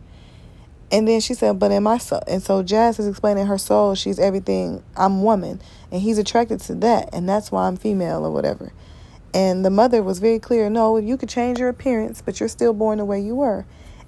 [0.91, 3.95] And then she said, "But in my soul," and so Jazz is explaining her soul.
[3.95, 4.83] She's everything.
[4.97, 8.73] I'm woman, and he's attracted to that, and that's why I'm female or whatever.
[9.35, 12.75] And the mother was very clear no, you could change your appearance, but you're still
[12.75, 13.65] born the way you were.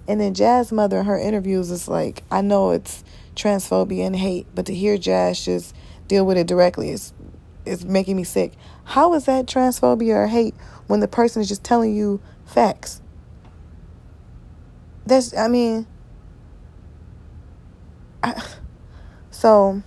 [0.07, 3.03] And then Jazz mother in her interviews is like, I know it's
[3.35, 5.75] transphobia and hate, but to hear Jazz just
[6.09, 7.13] deal with it directly is
[7.65, 8.53] is making me sick.
[8.85, 10.55] How is that transphobia or hate
[10.87, 13.01] when the person is just telling you facts?
[15.07, 15.87] That's I mean
[18.23, 18.43] I,
[19.31, 19.83] so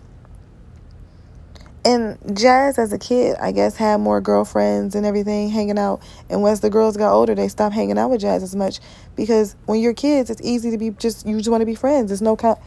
[1.87, 6.01] and Jazz, as a kid, I guess, had more girlfriends and everything hanging out.
[6.29, 8.81] And once the girls got older, they stopped hanging out with Jazz as much
[9.15, 12.11] because when you're kids, it's easy to be just you just want to be friends.
[12.11, 12.57] It's no com-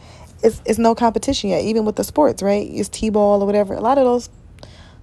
[0.41, 2.67] it's it's no competition yet, even with the sports, right?
[2.67, 3.75] It's t-ball or whatever.
[3.75, 4.31] A lot of those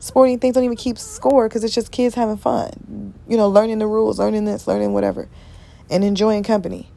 [0.00, 3.14] sporting things don't even keep score because it's just kids having fun.
[3.28, 5.28] You know, learning the rules, learning this, learning whatever,
[5.88, 6.90] and enjoying company.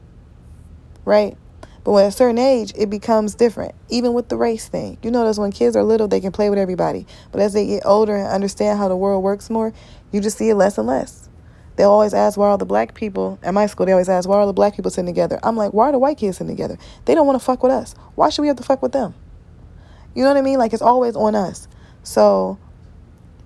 [1.04, 1.36] Right?
[1.84, 3.74] But when a certain age, it becomes different.
[3.88, 4.98] Even with the race thing.
[5.02, 7.06] You notice when kids are little, they can play with everybody.
[7.32, 9.72] But as they get older and understand how the world works more,
[10.12, 11.28] you just see it less and less.
[11.76, 13.86] They'll always ask why are all the black people at my school.
[13.86, 15.40] They always ask why are all the black people sitting together.
[15.42, 16.78] I'm like, why are the white kids sitting together?
[17.06, 17.94] They don't want to fuck with us.
[18.14, 19.14] Why should we have to fuck with them?
[20.14, 20.58] You know what I mean?
[20.58, 21.66] Like it's always on us.
[22.02, 22.58] So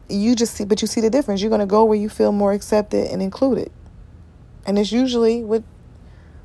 [0.08, 1.40] you just see, but you see the difference.
[1.40, 3.70] You're gonna go where you feel more accepted and included,
[4.66, 5.64] and it's usually with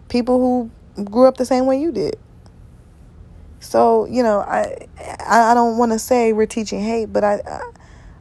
[0.09, 0.71] people who
[1.03, 2.17] grew up the same way you did.
[3.59, 4.87] So you know, I
[5.25, 7.61] I, don't want to say we're teaching hate, but I, I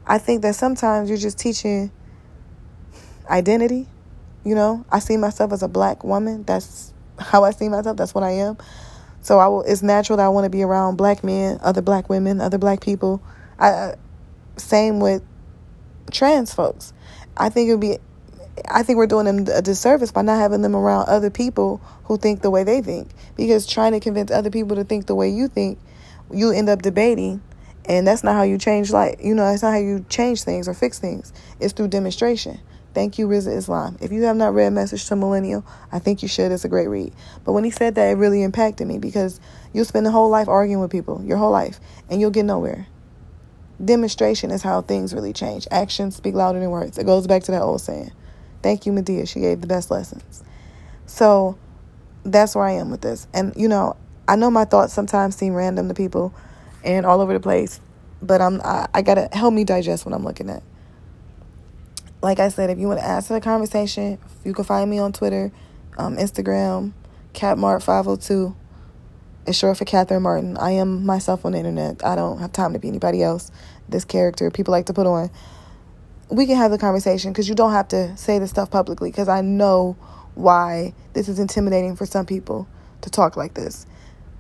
[0.07, 1.91] I think that sometimes you're just teaching
[3.29, 3.87] identity.
[4.45, 6.45] You know, I see myself as a black woman.
[6.45, 7.97] That's how I see myself.
[7.97, 8.57] That's what I am.
[9.23, 12.09] So I will, it's natural that I want to be around black men, other black
[12.09, 13.23] women, other black people.
[13.59, 13.95] I
[14.57, 15.23] same with
[16.11, 16.93] trans folks.
[17.37, 17.99] I think it would be
[18.69, 22.17] I think we're doing them a disservice by not having them around other people who
[22.17, 23.11] think the way they think.
[23.37, 25.79] Because trying to convince other people to think the way you think,
[26.33, 27.43] you end up debating,
[27.87, 29.17] and that's not how you change life.
[29.21, 31.33] You know, that's not how you change things or fix things.
[31.59, 32.61] It's through demonstration.
[32.93, 33.97] Thank you, Rizza Islam.
[34.01, 36.51] If you have not read Message to Millennial, I think you should.
[36.51, 37.13] It's a great read.
[37.45, 39.41] But when he said that, it really impacted me because
[39.73, 42.89] you'll spend a whole life arguing with people, your whole life, and you'll get nowhere.
[43.83, 45.69] Demonstration is how things really change.
[45.71, 46.99] Actions speak louder than words.
[46.99, 48.11] It goes back to that old saying.
[48.63, 49.29] Thank you, Madea.
[49.29, 50.43] She gave the best lessons.
[51.07, 51.59] So
[52.25, 53.27] that's where I am with this.
[53.33, 53.97] And, you know,
[54.29, 56.35] I know my thoughts sometimes seem random to people
[56.85, 57.81] and all over the place,
[58.23, 60.63] but I'm, I, I got to help me digest what I'm looking at
[62.23, 64.99] like I said, if you want to add to the conversation, you can find me
[64.99, 65.51] on Twitter,
[65.99, 66.93] um, Instagram,
[67.35, 68.55] CatMart502.
[69.47, 70.57] It's short for Katherine Martin.
[70.59, 72.05] I am myself on the internet.
[72.05, 73.51] I don't have time to be anybody else.
[73.89, 75.31] This character people like to put on.
[76.31, 79.29] We can have the conversation because you don't have to say this stuff publicly because
[79.29, 79.97] I know
[80.35, 82.69] why this is intimidating for some people
[83.01, 83.87] to talk like this.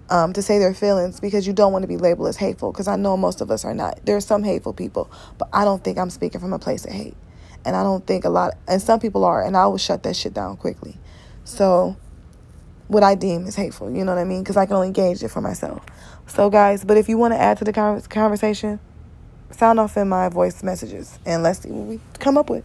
[0.09, 2.89] Um, to say their feelings because you don't want to be labeled as hateful because
[2.89, 4.05] I know most of us are not.
[4.05, 6.93] There are some hateful people, but I don't think I'm speaking from a place of
[6.93, 7.17] hate.
[7.65, 10.17] And I don't think a lot, and some people are, and I will shut that
[10.17, 10.99] shit down quickly.
[11.45, 11.97] So,
[12.89, 14.43] what I deem is hateful, you know what I mean?
[14.43, 15.85] Because I can only gauge it for myself.
[16.27, 17.73] So, guys, but if you want to add to the
[18.09, 18.81] conversation,
[19.51, 22.65] sound off in my voice messages and let's see what we come up with.